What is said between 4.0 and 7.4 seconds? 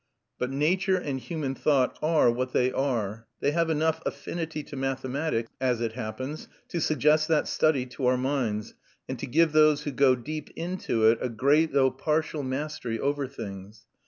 affinity to mathematics, as it happens, to suggest